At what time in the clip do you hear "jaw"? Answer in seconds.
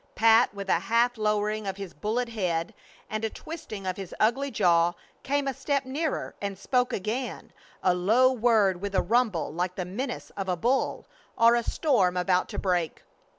4.49-4.93